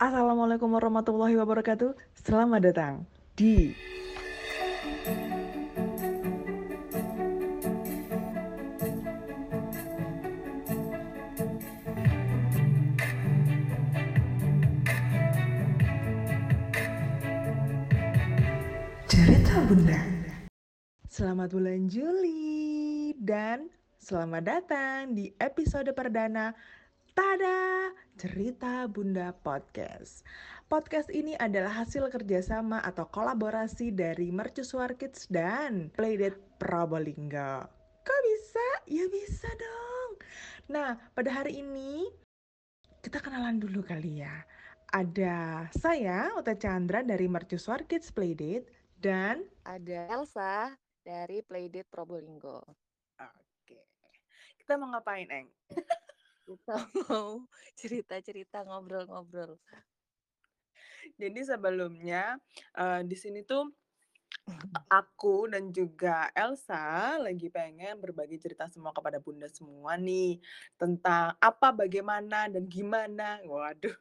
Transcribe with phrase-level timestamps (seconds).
[0.00, 1.92] Assalamualaikum warahmatullahi wabarakatuh.
[2.16, 3.04] Selamat datang
[3.36, 3.76] di
[19.04, 20.00] Cerita Bunda.
[21.12, 23.68] Selamat bulan Juli dan
[24.00, 26.56] selamat datang di episode perdana
[27.20, 27.92] Tada!
[28.16, 30.24] Cerita Bunda Podcast.
[30.72, 37.68] Podcast ini adalah hasil kerjasama atau kolaborasi dari Mercusuar Kids dan Playdate Probolinggo.
[38.08, 38.68] Kok bisa?
[38.88, 40.10] Ya bisa dong.
[40.72, 42.08] Nah, pada hari ini
[43.04, 44.40] kita kenalan dulu kali ya.
[44.88, 48.64] Ada saya, Uta Chandra dari Mercusuar Kids Playdate
[48.96, 50.72] dan ada Elsa
[51.04, 52.64] dari Playdate Probolinggo.
[53.20, 53.76] Oke.
[54.56, 55.52] Kita mau ngapain, Eng?
[56.50, 56.74] kita
[57.06, 57.46] mau
[57.78, 59.54] cerita-cerita ngobrol-ngobrol.
[61.14, 62.34] Jadi sebelumnya
[62.74, 63.70] uh, di sini tuh
[65.00, 70.42] aku dan juga Elsa lagi pengen berbagi cerita semua kepada Bunda semua nih
[70.74, 73.38] tentang apa, bagaimana dan gimana.
[73.46, 73.94] Waduh.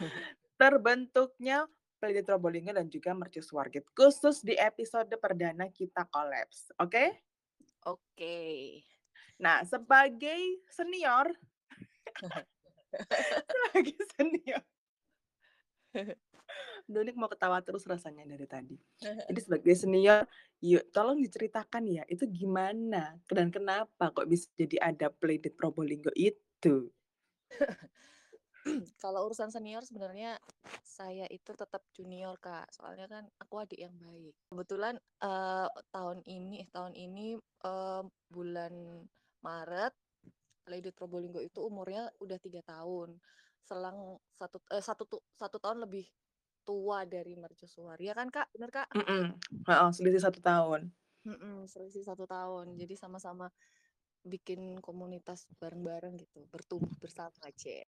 [0.60, 1.68] Terbentuknya
[2.00, 6.72] Playdate Probolinggo dan juga Mercusuar Wargit khusus di episode perdana kita kolaps.
[6.80, 6.88] Oke?
[6.88, 7.08] Okay?
[7.84, 8.00] Oke.
[8.16, 8.60] Okay.
[9.36, 11.28] Nah, sebagai senior
[13.74, 14.62] lagi senior.
[16.86, 18.78] Donik mau ketawa terus rasanya dari tadi.
[19.28, 20.22] Jadi sebagai senior,
[20.62, 26.86] yuk tolong diceritakan ya, itu gimana dan kenapa kok bisa jadi ada Playdate Probolinggo itu?
[29.02, 30.38] Kalau urusan senior sebenarnya
[30.82, 34.34] saya itu tetap junior kak, soalnya kan aku adik yang baik.
[34.50, 39.06] Kebetulan uh, tahun ini, tahun ini uh, bulan
[39.42, 39.94] Maret
[40.66, 43.18] Lady Probolinggo itu umurnya udah tiga tahun.
[43.66, 46.06] Selang satu eh, satu satu tahun lebih
[46.66, 47.98] tua dari Mercusuar.
[48.02, 48.50] Ya kan kak?
[48.50, 48.90] Bener kak?
[48.94, 49.24] Mm -mm.
[49.70, 50.90] Oh, selisih satu tahun.
[51.26, 52.74] Mm -mm, selisih satu tahun.
[52.74, 53.50] Jadi sama-sama
[54.26, 57.86] bikin komunitas bareng-bareng gitu, bertumbuh bersama aja.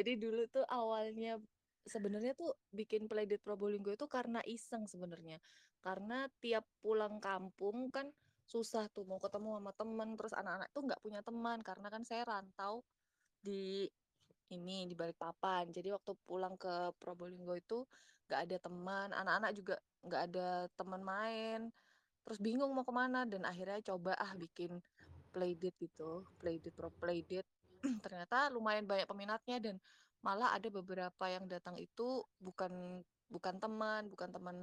[0.00, 1.36] Jadi dulu tuh awalnya
[1.84, 5.40] sebenarnya tuh bikin Playdate Probolinggo itu karena iseng sebenarnya.
[5.84, 8.08] Karena tiap pulang kampung kan
[8.46, 12.22] susah tuh mau ketemu sama temen terus anak-anak tuh nggak punya teman karena kan saya
[12.22, 12.86] rantau
[13.42, 13.90] di
[14.54, 17.82] ini di balik papan jadi waktu pulang ke Probolinggo itu
[18.30, 19.76] nggak ada teman anak-anak juga
[20.06, 20.48] nggak ada
[20.78, 21.60] teman main.
[22.26, 24.82] Terus bingung mau ke mana dan akhirnya coba ah bikin
[25.30, 27.44] playdate gitu playdate pro playdate
[28.04, 29.76] ternyata lumayan banyak peminatnya dan
[30.24, 34.56] malah ada beberapa yang datang itu bukan bukan teman bukan teman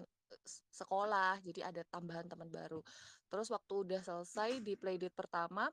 [0.72, 2.82] sekolah jadi ada tambahan teman baru.
[3.30, 5.70] Terus waktu udah selesai di playdate pertama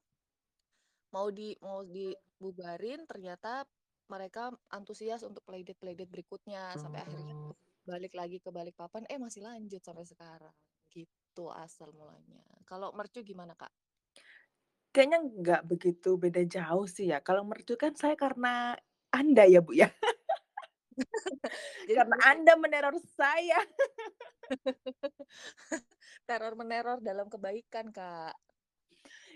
[1.10, 3.66] mau di mau dibubarin ternyata
[4.06, 7.54] mereka antusias untuk playdate playdate berikutnya sampai akhirnya oh.
[7.87, 10.54] balik lagi ke balik papan eh masih lanjut sampai sekarang.
[10.91, 12.42] Gitu asal mulanya.
[12.66, 13.71] Kalau mercu gimana kak?
[14.91, 17.22] Kayaknya nggak begitu beda jauh sih ya.
[17.22, 18.75] Kalau mercu kan saya karena
[19.10, 19.91] anda ya bu ya
[21.98, 23.60] Karena Anda meneror saya.
[26.26, 28.34] Teror meneror dalam kebaikan, Kak.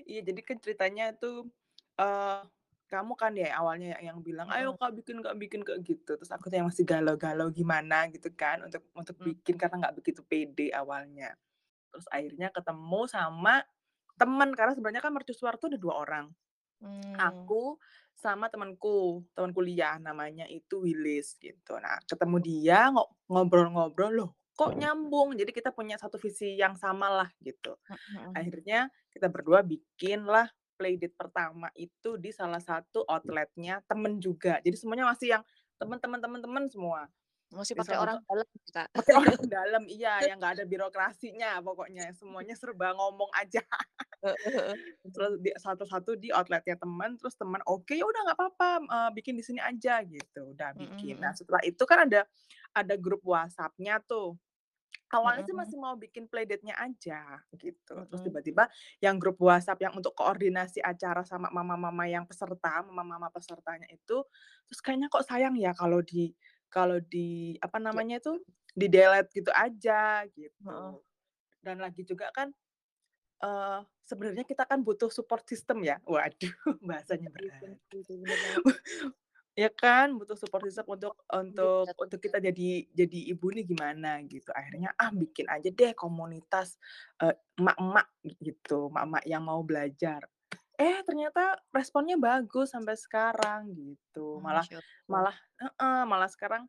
[0.04, 1.48] Iya, jadi kan ceritanya tuh
[1.96, 2.44] uh,
[2.92, 6.14] kamu kan ya awalnya yang bilang, "Ayo Kak bikin Kak bikin Kak," gitu.
[6.14, 9.26] Terus aku tuh yang masih galau-galau gimana gitu kan untuk untuk hmm.
[9.32, 11.32] bikin karena nggak begitu pede awalnya.
[11.90, 13.64] Terus akhirnya ketemu sama
[14.14, 16.30] teman karena sebenarnya kan mercusuar tuh ada dua orang.
[16.84, 17.16] Hmm.
[17.16, 17.80] Aku
[18.12, 21.80] sama temanku, teman kuliah namanya itu Willis gitu.
[21.80, 22.92] Nah, ketemu dia
[23.28, 25.34] ngobrol-ngobrol loh kok nyambung.
[25.34, 27.74] Jadi kita punya satu visi yang sama lah gitu.
[28.32, 34.58] Akhirnya kita berdua bikin lah playdate pertama itu di salah satu outletnya temen juga.
[34.62, 35.42] Jadi semuanya masih yang
[35.78, 37.06] teman-teman teman-teman semua.
[37.54, 38.88] Masih pakai orang dalam Kak.
[38.90, 42.10] Pakai orang dalam, iya, yang nggak ada birokrasinya pokoknya.
[42.18, 43.62] Semuanya serba ngomong aja.
[45.04, 49.10] Terus di satu-satu di outletnya teman, terus teman oke okay, ya udah nggak apa-apa uh,
[49.12, 50.56] bikin di sini aja gitu.
[50.56, 51.20] Udah bikin.
[51.20, 52.24] Nah setelah itu kan ada
[52.72, 54.36] ada grup WhatsApp-nya tuh.
[55.14, 57.94] Awalnya sih masih mau bikin playdate-nya aja gitu.
[58.10, 58.66] Terus tiba-tiba
[58.98, 64.26] yang grup WhatsApp yang untuk koordinasi acara sama mama-mama yang peserta, mama-mama pesertanya itu,
[64.66, 66.34] terus kayaknya kok sayang ya kalau di
[66.66, 68.42] kalau di apa namanya itu
[68.74, 70.98] di delete gitu aja gitu.
[71.62, 72.50] Dan lagi juga kan
[73.44, 76.00] uh, sebenarnya kita kan butuh support system ya.
[76.08, 76.54] Waduh,
[76.88, 77.76] bahasanya berat.
[79.54, 84.50] ya kan butuh support system untuk untuk untuk kita jadi jadi ibu nih gimana gitu
[84.50, 86.74] akhirnya ah bikin aja deh komunitas
[87.22, 87.30] uh,
[87.62, 88.10] emak-emak
[88.42, 90.26] gitu emak-emak yang mau belajar
[90.74, 94.38] Eh, ternyata responnya bagus sampai sekarang gitu.
[94.38, 94.66] Oh, Malah
[95.06, 96.66] malah heeh, malah sekarang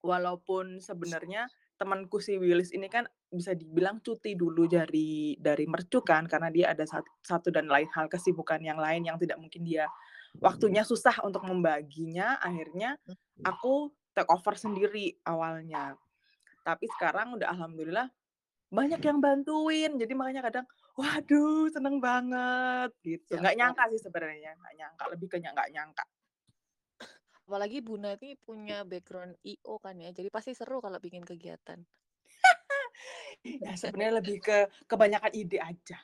[0.00, 1.44] walaupun sebenarnya
[1.80, 6.66] temanku si Willis ini kan bisa dibilang cuti dulu dari dari mercu kan, karena dia
[6.76, 9.88] ada sat satu dan lain hal kesibukan yang lain yang tidak mungkin dia
[10.40, 13.44] waktunya susah untuk membaginya, akhirnya Mmm.
[13.44, 15.96] aku take over sendiri awalnya.
[16.64, 18.08] Tapi sekarang udah alhamdulillah
[18.72, 20.66] banyak yang bantuin, jadi makanya kadang,
[20.96, 23.36] waduh seneng banget gitu.
[23.36, 26.04] Ya Nggak nyangka sih sebenarnya, nggak nyangka, lebih ke nggak nyangka.
[27.46, 31.82] Apalagi Bunda ini punya background I.O kan ya, jadi pasti seru kalau bikin kegiatan.
[33.42, 35.98] Ya sebenarnya lebih ke kebanyakan ide aja.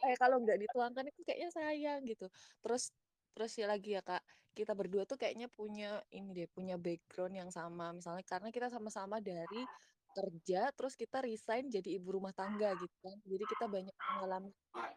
[0.00, 2.26] Kayak kalau nggak dituangkan itu kayaknya sayang gitu.
[2.64, 2.92] Terus
[3.36, 4.24] terus ya lagi ya Kak,
[4.56, 7.92] kita berdua tuh kayaknya punya ini deh, punya background yang sama.
[7.92, 9.66] Misalnya karena kita sama-sama dari
[10.14, 13.18] kerja, terus kita resign jadi ibu rumah tangga gitu kan.
[13.26, 14.50] Jadi kita banyak mengalami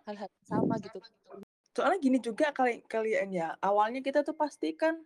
[0.08, 1.02] hal-hal sama gitu.
[1.74, 4.98] Soalnya gini juga kali kalian ya, awalnya kita tuh pasti kan,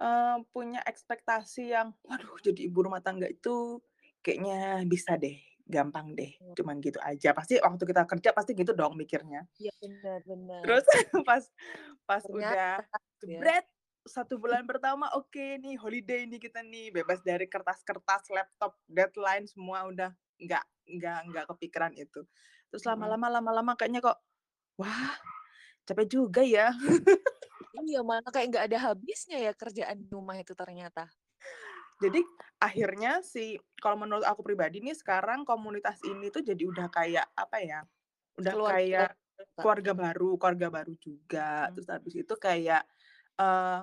[0.00, 3.80] eee, punya ekspektasi yang, "Waduh jadi ibu rumah tangga itu
[4.24, 5.36] kayaknya bisa deh,
[5.66, 6.54] gampang deh." Mmm.
[6.58, 7.32] Cuman gitu aja.
[7.36, 9.48] Pasti waktu kita kerja pasti gitu dong mikirnya.
[9.60, 10.66] Iya bener bener.
[10.66, 10.84] Terus
[11.28, 11.44] pas
[12.06, 13.48] pas udah Ternyata ya.
[13.48, 13.66] jebret,
[14.06, 19.88] 1 bulan pertama oke nih holiday nih kita nih, bebas dari kertas-kertas, laptop, deadline semua
[19.90, 20.10] udah
[20.42, 20.64] nggak
[20.98, 22.22] nggak nggak kepikiran itu.
[22.70, 22.84] Terus Mhm.
[22.88, 24.18] lama-lama lama-lama kayaknya kok,
[24.80, 25.16] wah
[25.88, 26.72] capek juga ya.
[27.82, 31.02] Iya, malah kayak nggak ada habisnya ya kerjaan di rumah itu ternyata.
[32.02, 32.20] Jadi
[32.58, 37.58] akhirnya si kalau menurut aku pribadi nih sekarang komunitas ini tuh jadi udah kayak apa
[37.62, 37.80] ya,
[38.38, 39.14] udah Keluarga kayak
[39.60, 41.68] keluarga baru keluarga baru juga.
[41.68, 41.74] Mhm.
[41.74, 42.82] Terus habis itu kayak,
[43.38, 43.80] eee,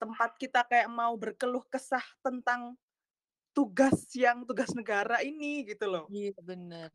[0.00, 2.76] tempat kita kayak mau berkeluh kesah tentang
[3.56, 6.08] tugas yang tugas negara ini gitu loh.
[6.14, 6.90] Iya bener.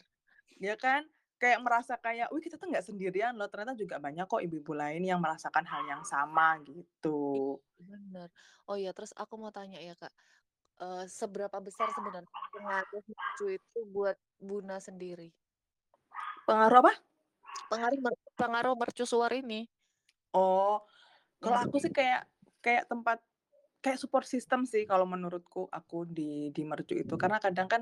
[0.60, 1.10] Ya kan?
[1.44, 5.04] Kayak merasa kayak, "Wih kita tuh nggak sendirian loh, ternyata juga banyak kok ibu-ibu lain
[5.12, 6.48] yang merasakan hal yang sama,"
[7.36, 7.60] Iya gitu.
[7.90, 8.28] bener.
[8.70, 10.14] Oh ya terus aku mau tanya ya Kak,
[10.82, 14.18] eee, seberapa besar sebenarnya pengaruh mercu itu buat
[14.48, 15.26] Bunda sendiri?
[16.48, 16.94] Pengaruh apa?
[17.72, 18.00] Pengaruh
[18.40, 19.60] pengaruh mercusuar ini.
[20.34, 20.82] Oh,
[21.44, 22.30] kalau aku sih kayak
[22.64, 23.22] kayak tempat
[23.84, 27.16] kayak support system sih kalau menurutku aku di di mercu itu.
[27.22, 27.82] Karena kadang kan,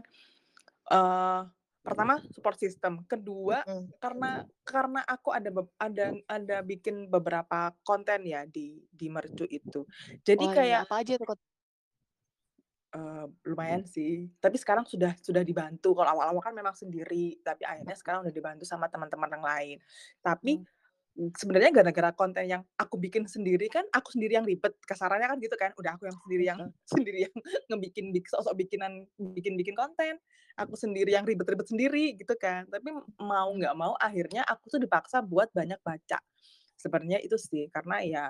[0.92, 1.42] eee,
[1.86, 3.92] pertama support system, kedua Mhm.
[4.02, 5.50] karena karena aku ada
[5.82, 9.86] ada ada bikin beberapa konten ya di di mercu itu.
[10.26, 11.32] Jadi Oh iya, kayak apa aja tuh?
[12.92, 15.96] Eee, lumayan sih, tapi sekarang sudah sudah dibantu.
[15.96, 19.78] Kalau awal-awal kan memang sendiri, tapi akhirnya sekarang udah dibantu sama teman-teman yang lain.
[20.20, 20.66] Tapi, Mmm.
[21.18, 25.38] Mmm, sebenarnya gara-gara konten yang aku bikin sendiri kan, aku sendiri yang ribet, kasarannya kan
[25.40, 25.72] gitu kan.
[25.80, 26.60] Udah aku yang sendiri yang
[26.92, 27.36] sendiri yang
[27.72, 30.20] ngebikin bik sok-sok bikinan bikin-bikin konten,
[30.60, 32.68] aku sendiri yang ribet-ribet sendiri gitu kan.
[32.70, 36.20] Tapi mau nggak mau akhirnya aku tuh dipaksa buat banyak baca.
[36.82, 38.24] Sebenarnya itu sih, karena ya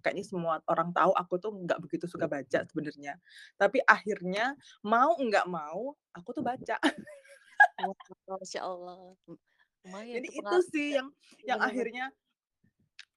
[0.00, 3.20] kayaknya semua orang tahu aku tuh nggak begitu suka baca sebenarnya.
[3.60, 6.80] Tapi akhirnya mau nggak mau, aku tuh baca.
[8.28, 9.16] Masya Allah.
[9.84, 11.08] Lumayan Jadi itu sih yang
[11.42, 11.86] yang bener bener.
[11.90, 12.04] akhirnya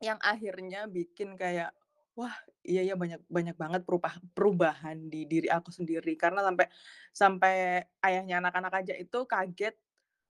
[0.04, 1.72] yang akhirnya bikin kayak,
[2.20, 2.36] wah
[2.68, 6.16] iya ya banyak banyak banget perupah perubahan di diri aku sendiri.
[6.20, 6.68] Karena sampai
[7.16, 7.56] sampai
[8.04, 9.76] ayahnya anak-anak aja itu kaget,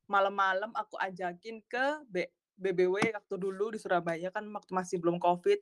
[0.09, 2.25] malam-malam aku ajakin ke B
[2.59, 5.59] BBW waktu dulu di Surabaya kan waktu masih belum Covid.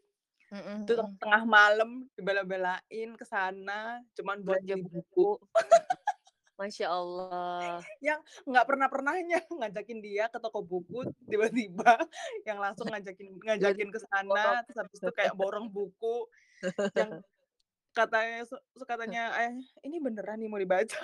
[0.51, 5.23] Mhm Itu tengah malam dibela-belain ke sana cuman buat Belanja beli buku.
[5.23, 5.39] buku.
[6.59, 7.81] Masya Allah.
[8.03, 11.97] Yang nggak pernah-pernahnya ngajakin dia ke toko buku, tiba-tiba
[12.47, 16.27] yang langsung ngajakin ngajakin ke sana, terus habis itu kayak borong buku
[16.95, 17.17] yang
[17.97, 18.45] katanya
[18.87, 20.99] katanya ayahnya, "Ini beneran nih mau dibaca?"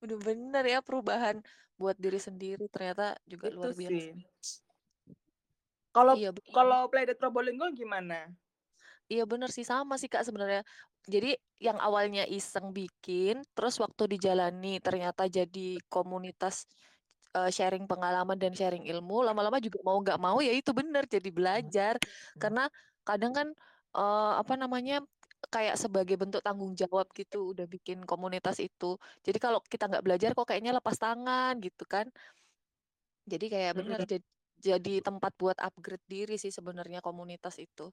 [0.00, 1.44] Bener-bener ya perubahan
[1.80, 3.96] buat diri sendiri ternyata juga Itu luar biasa.
[3.96, 4.20] sih.
[5.94, 8.30] Kalau Iya kalau Playdate Probolinggo gimana?
[9.10, 10.62] Iya bener sih, sama sih Kak sebenarnya.
[11.08, 16.64] Jadi yang awalnya iseng bikin, terus waktu dijalani ternyata jadi komunitas,
[17.36, 21.30] eee, sharing pengalaman dan sharing ilmu, lama-lama juga mau nggak mau ya itu bener jadi
[21.32, 21.94] belajar.
[22.40, 22.68] Karena
[23.06, 23.48] kadang kan,
[23.96, 25.04] eee, apa namanya,
[25.52, 28.96] kayak sebagai bentuk tanggung jawab gitu udah bikin komunitas itu.
[29.24, 32.12] Jadi kalau kita nggak belajar kok kayaknya lepas tangan gitu kan.
[33.32, 34.10] Jadi kayak bener Mhm.
[34.10, 34.22] jad
[34.60, 37.88] jadi tempat buat upgrade diri sih sebenarnya komunitas itu.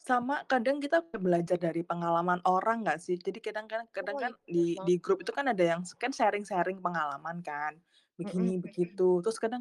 [0.00, 3.20] Sama kadang kita belajar dari pengalaman orang nggak sih?
[3.20, 4.80] Jadi kadang kan kadang Oh kan iya, di banget.
[4.80, 7.76] di grup itu kan ada yang kan sharing-sharing pengalaman kan,
[8.22, 8.52] Mhm.
[8.56, 9.60] begini begitu, terus kadang,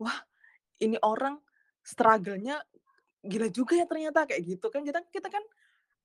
[0.00, 0.18] wah
[0.82, 1.38] ini orang
[1.86, 2.62] struggle-nya
[3.24, 4.82] gila juga ya ternyata kayak gitu kan.
[4.86, 5.44] Kita kita kan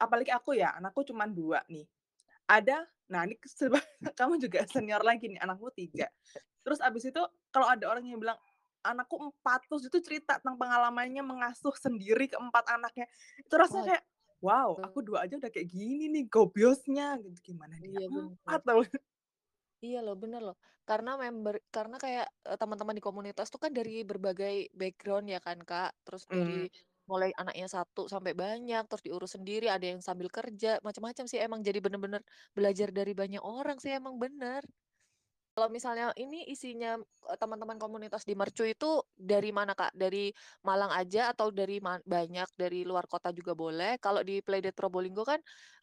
[0.01, 1.85] apalagi aku ya, anakku cuman 2 nih.
[2.49, 3.79] Ada nah ini seba
[4.19, 6.09] kamu juga senior lagi nih, anakmu 3.
[6.65, 7.21] Terus abis itu
[7.53, 8.37] kalau ada orang yang bilang
[8.85, 13.05] anakku 4, terus itu cerita tentang pengalamannya mengasuh sendiri ke-4 anaknya.
[13.41, 14.03] Itu rasanya kayak,
[14.45, 18.35] wow, aku 2 aja udah kayak gini nih gobiosnya gitu, gimana dia Iya.
[18.45, 18.81] 4 tau.
[19.83, 20.55] Iya loh, bener loh.
[20.87, 25.57] Karena member karena kayak, eee, teman-teman di komunitas tuh kan dari berbagai background ya kan,
[25.67, 25.89] Kak.
[26.05, 26.53] Terus dari
[27.09, 31.59] mulai anaknya 1 sampai banyak, terus diurus sendiri, ada yang sambil kerja, macam-macam sih emang.
[31.67, 32.21] Jadi bener-bener
[32.57, 34.65] belajar dari banyak orang sih emang, bener.
[35.55, 36.99] Kalau misalnya ini isinya,
[37.39, 39.95] teman-teman komunitas di Mercu itu dari mana, Kak?
[39.95, 40.27] Dari
[40.67, 43.95] Malang aja atau dari banyak dari luar kota juga boleh?
[44.03, 45.39] Kalau di Playdate Probolinggo kan,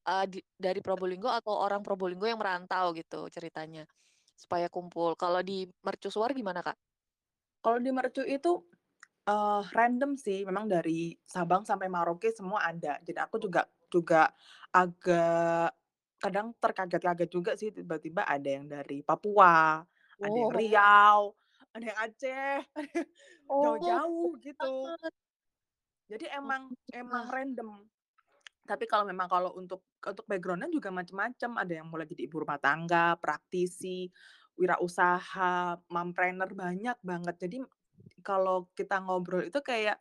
[0.09, 3.89] eee, di dari Probolinggo atau orang Probolinggo yang merantau gitu ceritanya,
[4.37, 5.17] supaya kumpul.
[5.17, 6.77] Kalau di Mercusuar gimana, Kak?
[7.63, 8.53] Kalau di Mercu itu,
[9.29, 12.99] eee, random sih, memang dari Sabang sampai Merauke semua ada.
[13.03, 14.33] Jadi aku juga juga
[14.75, 15.75] agak
[16.23, 19.83] kadang terkaget-kaget juga sih tiba-tiba ada yang dari Papua,
[20.25, 20.61] ada yang Oh.
[20.61, 21.35] Riau,
[21.75, 22.59] ada yang Aceh,
[23.49, 24.97] Oh, jauh-jauh gitu.
[26.11, 27.89] Jadi Oh, emang emang random.
[28.67, 32.59] Tapi kalau memang kalau untuk untuk background-nya juga macem-macem, ada yang mulai jadi ibu rumah
[32.63, 34.11] tangga, praktisi,
[34.59, 37.37] wirausaha, mompreneur, banyak banget.
[37.49, 37.59] Jadi
[38.25, 39.99] kalau kita ngobrol itu kayak,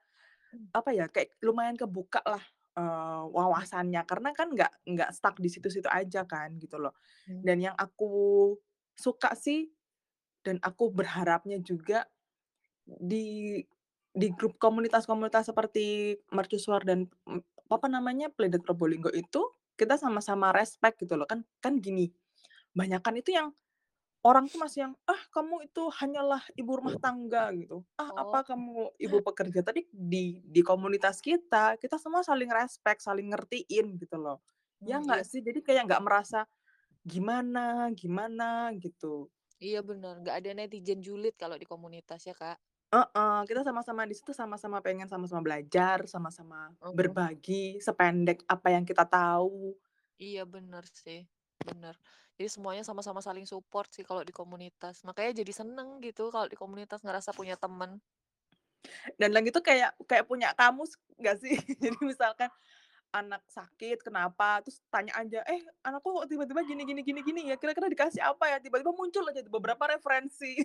[0.53, 0.71] Mmm.
[0.75, 2.43] apa ya, kayak lumayan kebukalah,
[2.77, 3.35] eee, Mmm.
[3.35, 4.01] wawasannya.
[4.09, 6.93] Karena kan nggak nggak stuck di situ-situ aja kan, gitu loh.
[7.27, 7.45] Mmm.
[7.45, 8.53] Dan yang aku
[8.97, 9.71] suka sih,
[10.45, 12.07] dan aku berharapnya juga
[12.87, 13.59] di
[14.15, 19.41] di grup komunitas-komunitas seperti Mercusuar dan, mmm, apa namanya, Playdate Probolinggo itu,
[19.79, 21.27] kita sama-sama respect gitu loh.
[21.29, 22.11] Kan kan gini,
[22.77, 23.51] banyakan itu yang
[24.25, 27.83] orang tuh masih yang, "Ah, kamu itu hanyalah ibu rumah tangga," gitu.
[27.99, 28.37] "Ah, Oh.
[28.37, 33.97] apa kamu ibu pekerja." Tapi di di komunitas kita, kita semua saling respect, saling ngertiin
[34.01, 34.41] gitu loh.
[34.85, 35.21] Ya Mmm, iya.
[35.21, 35.41] nggak sih?
[35.45, 36.45] Jadi kayak nggak merasa
[37.05, 39.29] gimana gimana gitu.
[39.67, 42.57] Iya bener, nggak ada netizen julid kalau di komunitas ya, Kak.
[42.91, 47.15] Heeh, kita sama-sama di situ sama-sama pengen sama-sama belajar, sama-sama Mhm.
[47.15, 49.71] berbagi sependek apa yang kita tahu.
[50.19, 51.19] Iya bener sih,
[51.69, 51.95] bener.
[52.37, 54.95] Jadi semuanya sama-sama saling support sih kalau di komunitas.
[55.07, 57.91] Makanya jadi seneng gitu kalau di komunitas ngerasa punya temen.
[59.19, 61.55] Dan lagi tuh kayak kayak punya kamus nggak sih?
[61.83, 62.49] Jadi misalkan
[63.11, 67.55] anak sakit kenapa, terus tanya aja, "Eh, anakku kok tiba-tiba gini gini gini gini ya,
[67.59, 70.59] kira-kira dikasih apa ya?" Tiba-tiba muncul aja beberapa referensi.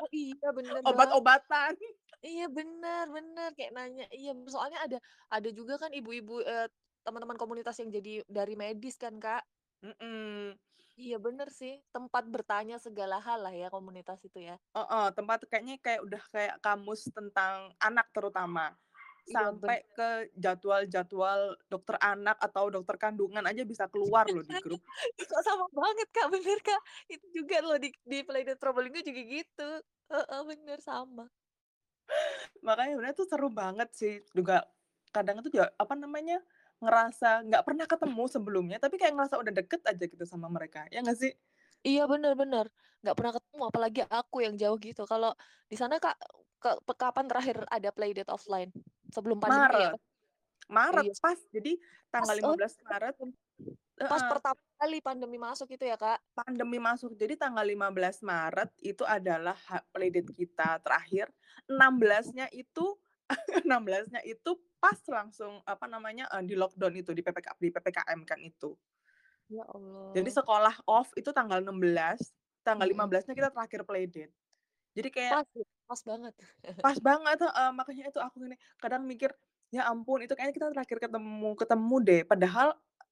[0.00, 0.82] Oh iya, bener.
[0.88, 1.74] Obat-obatan.
[2.18, 4.98] Iya bener bener, kayak nanya iya, soalnya ada
[5.30, 6.66] ada juga kan ibu-ibu, eee,
[7.06, 9.46] teman-teman komunitas yang jadi dari medis kan, Kak.
[9.82, 10.58] Mhm.
[10.98, 14.58] Iya bener sih, tempat bertanya segala hal lah ya komunitas itu ya.
[14.74, 18.74] Heeh, tempat kayaknya kayak udah kayak kamus tentang anak terutama.
[19.30, 19.62] Iya bener.
[19.62, 24.82] Sampai ke jadwal-jadwal dokter anak atau dokter kandungan aja bisa keluar loh di grup.
[25.30, 26.82] Kok sama banget, Kak, bener, Kak.
[27.06, 29.70] Itu juga loh di di Playdate Probolinggo juga gitu.
[30.10, 31.28] Heeh, bener sama.
[32.64, 34.66] Makanya sebenarnya tuh seru banget sih, juga
[35.14, 36.42] kadang itu juga, apa namanya,
[36.82, 41.02] ngerasa nggak pernah ketemu sebelumnya, tapi kayak ngerasa udah deket aja gitu sama mereka, ya
[41.04, 41.32] nggak sih?
[41.86, 42.66] Iya bener bener,
[43.02, 45.02] nggak pernah ketemu apalagi aku yang jauh gitu.
[45.06, 45.30] Kalau
[45.70, 46.16] di sana, Kak,
[46.62, 46.68] ke
[46.98, 48.70] kapan terakhir ada Playdate offline?
[49.14, 50.00] Sebelum pandemi ya Maret kan?
[50.68, 51.14] Maret Iya.
[51.22, 51.72] pas, jadi
[52.18, 53.16] Pas tanggal oh belas Maret
[54.08, 54.28] pas heeh.
[54.30, 56.20] pertama kali pandemi masuk itu ya, Kak?
[56.36, 61.32] Pandemi masuk, jadi tanggal 15 Maret itu adalah ha Playdate kita terakhir,
[61.66, 62.94] 16-nya itu
[63.66, 68.78] 16-nya itu pas langsung, apa namanya, eee, di-lockdown itu, di PPK di PPKM kan itu.
[69.50, 69.64] Ya
[70.16, 70.32] Jadi Allah.
[70.32, 72.32] sekolah off itu tanggal 16,
[72.64, 73.08] tanggal Mhm.
[73.12, 74.32] belasnya kita terakhir Playdate.
[74.96, 76.34] Jadi kayak Pas ya, pas banget.
[76.84, 79.34] Pas banget, heeh, makanya itu aku gini, kadang mikir,
[79.74, 82.68] "Ya ampun itu kayaknya kita terakhir ketemu ketemu deh." Padahal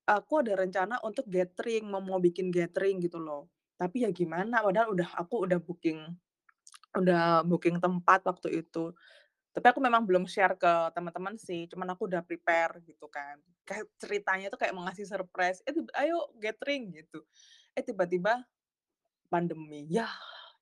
[0.07, 3.51] aku ada rencana untuk gathering, mau mau bikin gathering gitu loh.
[3.75, 5.99] Tapi ya gimana, padahal udah aku udah booking
[6.99, 8.93] udah booking tempat waktu itu.
[9.57, 13.41] Tapi aku memang belum share ke teman-teman sih, cuman aku udah prepare gitu kan.
[13.65, 15.73] Kayak ceritanya tuh kayak mau ngasih surprise, "Eh,
[16.05, 17.25] ayo gathering," gitu.
[17.73, 18.45] Eh, tiba-tiba
[19.33, 19.87] pandemi.
[19.91, 20.13] Yah,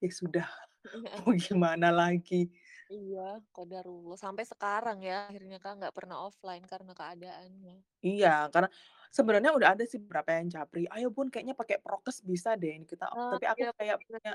[0.02, 0.48] ya sudah,
[1.22, 2.50] mau gimana lagi.
[2.96, 3.20] Iya,
[3.56, 4.16] qadarullah.
[4.24, 7.76] Sampai sekarang ya akhirnya, Kak, nggak pernah offline karena keadaannya.
[8.02, 8.68] Iya, karena
[9.16, 12.84] sebenarnya udah ada sih beberapa yang japri, "Ayo Bun, kayaknya pakai prokes bisa deh ini
[12.92, 14.34] kita" Oh, tapi aku iya kayak punya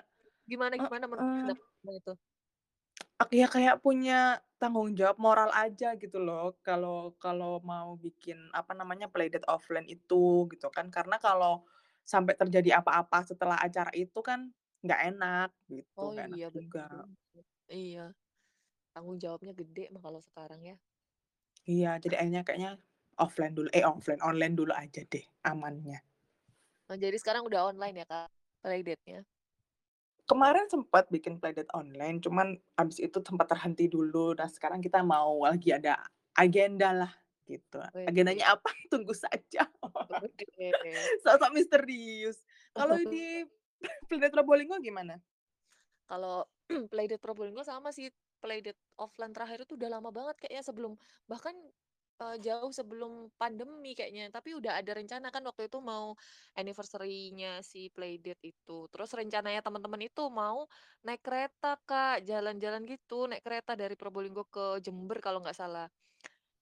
[0.52, 1.40] Gimana gimana menurut heeh.
[1.40, 2.12] pendapatmu itu?
[3.24, 8.72] Ak ya kayak punya tanggung jawab moral aja gitu loh, kalau kalau mau bikin, apa
[8.80, 10.88] namanya, Playdate offline itu, gitu kan.
[10.96, 11.54] Karena kalau
[12.12, 14.40] sampai terjadi apa-apa setelah acara itu kan
[14.84, 16.86] nggak enak gitu, Oh nggak enak iya, bener juga.
[17.70, 18.06] Iya,
[18.94, 20.76] tanggung jawabnya gede mah kalau sekarang ya.
[21.74, 22.72] Iya, jadi akhirnya kayaknya
[23.24, 26.00] offline dulu eh, offline, online dulu aja deh amannya.
[26.90, 28.28] Oh, jadi sekarang udah online ya, Kak,
[28.66, 29.22] Playdate-nya?
[30.30, 34.38] Kemarin sempet bikin playdate online, cuman abis itu sempat terhenti dulu.
[34.38, 35.98] Nah, sekarang kita mau lagi ada
[36.38, 37.12] agenda lah,
[37.50, 37.82] gitu.
[38.06, 38.70] Agendanya apa?
[38.94, 39.66] Tunggu saja.
[39.82, 40.70] Oke.
[41.26, 42.38] Sok-sok misterius.
[42.78, 43.42] Kalau di
[44.08, 45.18] playdate Probolinggo gimana?
[46.06, 46.46] Kalau
[46.94, 50.94] playdate Probolinggo sama sih, playdate offline terakhir itu udah lama banget kayaknya sebelum
[51.26, 51.58] bahkan,
[52.22, 54.30] eee, jauh sebelum pandemi kayaknya.
[54.36, 56.14] Tapi udah ada rencana kan waktu itu mau
[56.60, 58.88] anniversary-nya si playdate itu.
[58.92, 60.68] Terus rencananya teman-teman itu mau
[61.08, 65.88] naik kereta, Kak, jalan-jalan gitu, naik kereta dari Probolinggo ke Jember kalau nggak salah.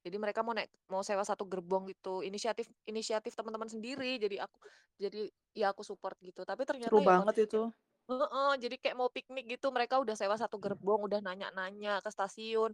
[0.06, 4.58] Jadi mereka mau naik mau sewa 1 gerbong gitu, inisiatif inisiatif teman-teman sendiri, jadi aku
[5.02, 6.44] jadi ya aku support gitu.
[6.48, 7.74] Tapi Seru ternyata ya banget itu.
[8.10, 12.72] Heeh, jadi kayak mau piknik gitu, mereka udah sewa 1 gerbong, udah nanya-nanya ke stasiun,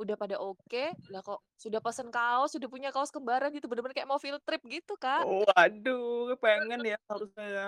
[0.00, 4.10] udah pada oke, lah kok sudah pesen kaos, sudah punya kaos kembaran gitu, bener-bener kayak
[4.10, 5.24] mau field trip gitu, Kak.
[5.24, 7.66] Waduh, pengen ya harusnya ya.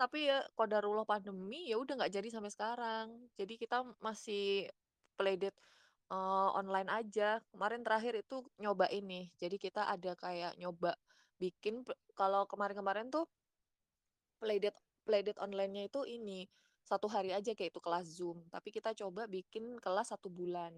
[0.00, 3.06] Tapi ya qadarullah pandemi, ya udah nggak jadi sampai sekarang.
[3.34, 4.70] Jadi kita masih
[5.18, 5.58] playdate,
[6.06, 7.42] eee, online aja.
[7.50, 10.94] Kemarin terakhir itu nyoba ini, jadi kita ada kayak nyoba
[11.42, 11.82] bikin
[12.14, 13.26] kalau kemarin-kemarin tuh
[14.42, 16.44] playdate playdate online-nya itu ini,
[16.84, 20.76] 1 hari aja kayak itu kelas Zoom, tapi kita coba bikin kelas 1 bulan.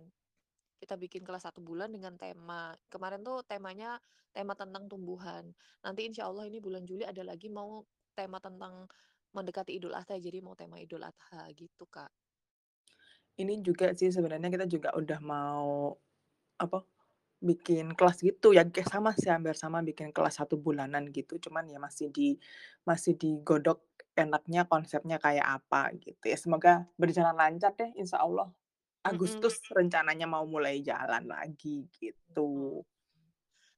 [0.78, 2.72] Kita bikin kelas 1 bulan dengan tema.
[2.86, 3.98] Kemarin tuh temanya
[4.30, 5.50] tema tentang tumbuhan.
[5.82, 7.82] Nanti insya Allah ini bulan Juli ada lagi mau
[8.14, 8.86] tema tentang
[9.34, 12.10] mendekati Idul Adha, jadi mau tema Idul Adha gitu, Kak.
[13.38, 15.94] Ini juga sih sebenarnya kita juga udah mau,
[16.58, 16.82] apa,
[17.42, 21.64] bikin kelas gitu ya, kayak sama sih, hampir sama bikin kelas 1 bulanan gitu, cuman
[21.72, 22.36] ya masih di
[22.88, 23.80] masih digodok
[24.18, 26.36] enaknya konsepnya kayak apa gitu ya.
[26.40, 28.52] Semoga berjalan lancar deh insya Allah.
[29.06, 32.84] Agustus rencananya mau mulai jalan lagi gitu.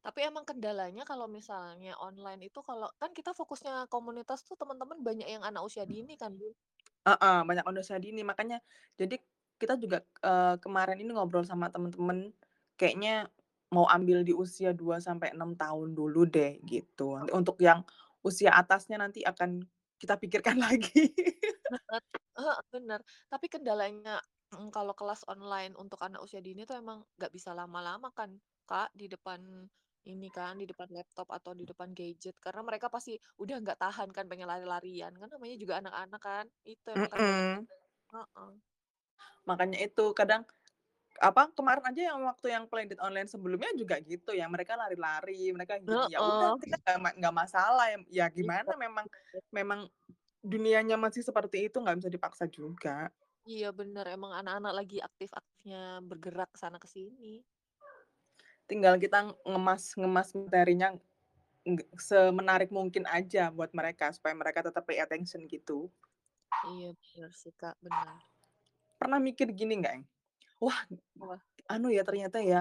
[0.05, 5.29] Tapi emang kendalanya kalau misalnya online itu kalau kan kita fokusnya komunitas tuh teman-teman banyak
[5.31, 6.53] yang anak usia dini kan, Bun?
[7.07, 8.63] Heeh, banyak usia dini, makanya
[8.95, 9.19] jadi
[9.59, 12.31] kita juga, eee, kemarin ini ngobrol sama temen-temen,
[12.79, 13.27] kayaknya
[13.73, 17.17] mau ambil di usia 2 sampai 6 tahun dulu deh gitu.
[17.19, 17.83] Nanti untuk yang
[18.25, 19.65] usia atasnya nanti akan
[20.01, 21.13] kita pikirkan lagi.
[22.73, 23.01] Bener.
[23.31, 24.19] Tapi kendalanya,
[24.55, 28.31] mhm, kalau kelas online untuk anak usia dini tuh emang nggak bisa lama-lama kan,
[28.69, 29.69] Kak, di depan
[30.09, 34.09] ini kan, di depan laptop atau di depan gadget, karena mereka pasti udah nggak tahan
[34.11, 37.67] kan pengen lari-larian, kan namanya juga anak-anak kan, itu emang kendala Mhm.
[38.15, 38.53] heeh.
[39.49, 40.47] Makanya itu, kadang
[41.21, 45.77] apa, kemarin aja yang waktu yang playdate online sebelumnya juga gitu ya, mereka lari-lari, mereka
[45.77, 49.07] gini, ya udah kita nggak ma nggak masalah, ya ya Iya, gimana memang
[49.53, 49.81] memang
[50.43, 53.13] dunianya masih seperti itu, nggak bisa dipaksa juga.
[53.45, 57.43] Iya bener, emang anak-anak lagi aktif-aktifnya bergerak ke sana ke sini.
[58.71, 60.95] Tinggal kita ngemas ngemas materinya
[61.99, 65.91] semenarik mungkin aja buat mereka, supaya mereka tetap pay attention gitu.
[66.67, 68.19] Iya bener sih, Kak, bener.
[68.99, 70.03] Pernah mikir gini nggak,
[70.63, 71.41] wah,
[71.73, 72.61] anu ya ternyata ya,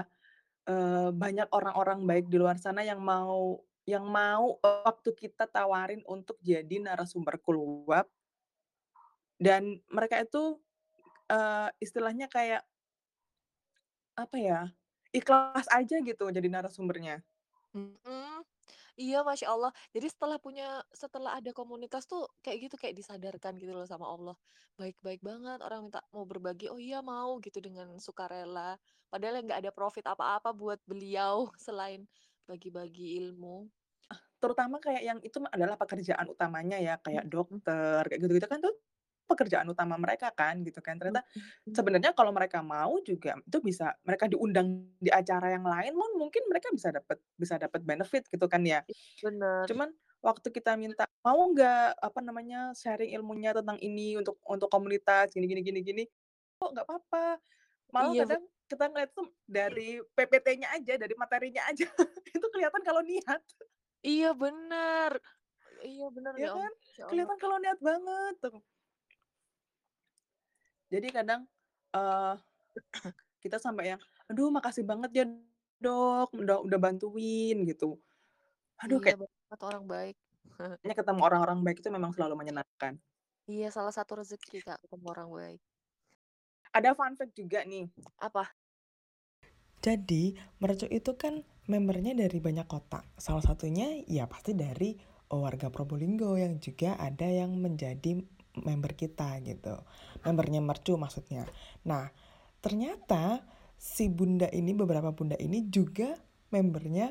[0.68, 6.38] eee, banyak orang-orang baik di luar sana yang mau yang mau waktu kita tawarin untuk
[6.44, 8.06] jadi narasumber keluar
[9.40, 10.58] dan mereka itu,
[11.30, 12.64] eee, istilahnya kayak
[14.16, 14.60] apa ya,
[15.12, 17.24] ikhlas aja gitu jadi narasumbernya.
[17.76, 18.44] Mhm,
[19.00, 19.72] iya Masya Allah.
[19.94, 24.36] Jadi setelah punya setelah ada komunitas tuh kayak gitu, kayak disadarkan gitu loh sama Allah,
[24.80, 28.76] baik-baik banget orang minta mau berbagi, oh iya mau gitu dengan sukarela.
[29.12, 32.06] Padahal nggak ada profit apa-apa buat beliau selain
[32.48, 33.68] bagi-bagi ilmu.
[34.12, 38.74] Ah, terutama kayak yang itu adalah pekerjaan utamanya ya, kayak dokter, kayak gitu-gitu kan tuh
[39.28, 40.96] pekerjaan utama mereka kan, gitu kan.
[41.00, 41.24] Ternyata
[41.74, 46.68] sebenarnya kalau mereka mau juga itu bisa mereka diundang di acara yang lain mungkin mereka
[46.74, 48.84] bisa dapet bisa dapet benefit gitu kan ya.
[48.88, 49.68] Iya bener.
[49.68, 55.30] Cuman waktu kita minta, "Mau nggak, apa namanya, sharing ilmunya tentang ini untuk untuk komunitas
[55.34, 56.04] gini gini gini gini,"
[56.62, 57.38] "Oh, nggak papa."
[57.94, 61.86] Malah Iya kadang kita ngeliat tuh dari PPT-nya aja, dari materinya aja,
[62.36, 63.42] itu kelihatan kalau niat.
[64.10, 65.12] Iya bener,
[65.90, 66.72] iya bener Ya ya kan?
[66.72, 67.32] ampun, Masya Allah.
[67.32, 68.62] Kelihatan kalau niat banget tuh.
[70.92, 71.42] Jadi kadang,
[71.96, 72.34] eee,
[73.44, 74.00] kita sampai yang,
[74.30, 75.24] "Aduh makasih banget ya,
[75.82, 77.98] Dok, udah udah bantuin," gitu.
[78.82, 80.16] Aduh Iya kayak banget orang baik.
[80.86, 83.02] nya ketemu orang-orang baik itu memang selalu menyenangkan.
[83.50, 85.60] Iya salah satu rezeki, Kak, ketemu orang baik.
[86.72, 87.92] Ada fun fact juga nih.
[88.16, 88.52] Apa?
[89.82, 93.02] Jadi, mercu itu kan membernya dari banyak kota.
[93.18, 94.94] Salah satunya ya pasti dari
[95.32, 98.20] warga Probolinggo yang juga ada yang menjadi
[98.58, 99.76] member kita gitu.
[100.24, 101.48] Membernya mercu maksudnya.
[101.88, 102.12] Nah,
[102.60, 103.40] ternyata
[103.78, 106.12] si bunda ini, beberapa bunda ini juga
[106.52, 107.10] membernya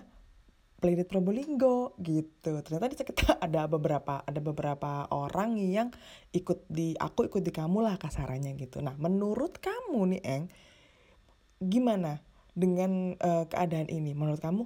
[0.81, 2.57] Playdate Probolinggo gitu.
[2.65, 5.93] Ternyata di kita ada beberapa ada beberapa orang yang
[6.33, 8.81] ikut di aku ikut di kamu lah kasarannya gitu.
[8.81, 10.43] Nah, menurut kamu nih Eng
[11.61, 12.25] gimana
[12.57, 14.17] dengan uh, keadaan ini?
[14.17, 14.65] Menurut kamu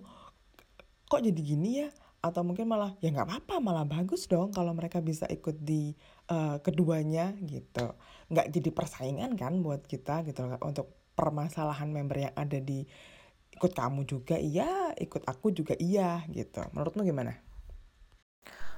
[1.11, 1.91] kok jadi gini ya?
[2.23, 6.57] Atau mungkin malah ya nggak apa-apa, malah bagus dong kalau mereka bisa ikut di uh,
[6.61, 7.93] keduanya gitu.
[8.31, 12.83] Nggak jadi persaingan kan buat kita gitu untuk permasalahan member yang ada di
[13.55, 16.59] ikut kamu juga iya, ikut aku juga iya gitu.
[16.75, 17.39] Menurutmu gimana?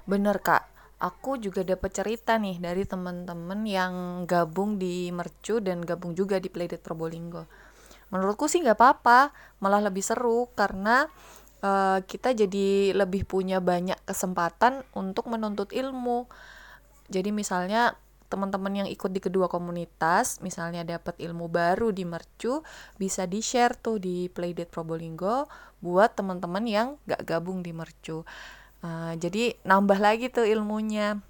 [0.06, 0.70] Bener kak,
[1.02, 3.94] aku juga dapat cerita nih dari teman-teman yang
[4.30, 7.44] gabung di Mercu dan gabung juga di Playdate Probolinggo.
[8.14, 11.10] Menurutku sih nggak apa-apa, malah lebih seru karena
[11.60, 16.30] uh, kita jadi lebih punya banyak kesempatan untuk menuntut ilmu.
[17.08, 17.96] Jadi misalnya
[18.28, 22.60] teman-teman yang ikut di kedua komunitas misalnya dapat ilmu baru di Mercu
[23.00, 25.48] bisa di share tuh di Playdate Probolinggo
[25.80, 28.28] buat teman-teman yang gak gabung di Mercu
[28.84, 31.24] uh, jadi nambah lagi tuh ilmunya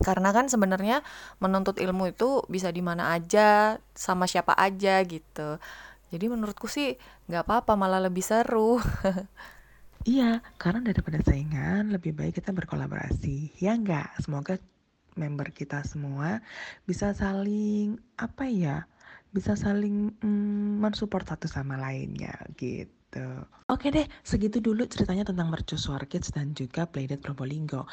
[0.00, 1.04] karena kan sebenarnya
[1.38, 5.60] menuntut ilmu itu bisa di mana aja sama siapa aja gitu
[6.08, 6.96] jadi menurutku sih
[7.28, 8.80] nggak apa-apa malah lebih seru
[10.02, 13.54] Iya, karena daripada saingan, lebih baik kita berkolaborasi.
[13.62, 14.10] Ya enggak?
[14.18, 14.58] Semoga
[15.18, 16.40] member kita semua
[16.88, 18.86] bisa saling apa ya
[19.32, 23.24] bisa saling mm, mensupport satu sama lainnya gitu.
[23.72, 27.88] Oke deh, segitu dulu ceritanya tentang Mercusuar Kids dan juga Playdate Probolinggo.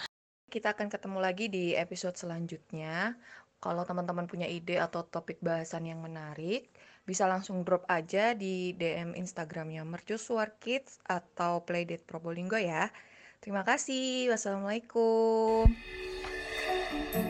[0.52, 3.16] Kita akan ketemu lagi di episode selanjutnya.
[3.60, 6.72] Kalau teman-teman punya ide atau topik bahasan yang menarik,
[7.04, 12.88] bisa langsung drop aja di DM Instagramnya Mercusuar Kids atau Playdate Probolinggo ya.
[13.40, 14.32] Terima kasih.
[14.32, 15.68] Wassalamualaikum.
[16.90, 17.29] thank you